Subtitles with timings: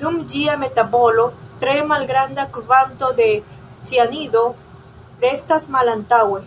[0.00, 1.24] Dum ĝia metabolo,
[1.62, 3.30] tre malgranda kvanto de
[3.88, 4.44] cianido
[5.26, 6.46] restas malantaŭe.